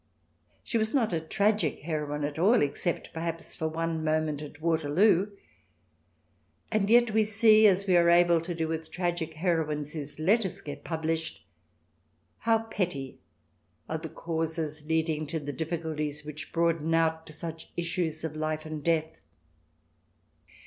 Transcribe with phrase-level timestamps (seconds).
[0.63, 5.29] She was not a tragic heroine at all, except, perhaps, for one moment at Waterloo.
[6.71, 10.59] And yet we see, as we are able to do, with tragic heroines, whose letters
[10.61, 11.45] get published,
[12.39, 13.19] how petty
[13.87, 18.65] are the causes leading to the difficulties which broaden out to such issues of life
[18.65, 19.21] and death.